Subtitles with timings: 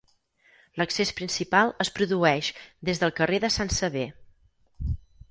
[0.81, 2.49] L'accés principal es produeix
[2.89, 4.07] des del carrer de Sant Sever.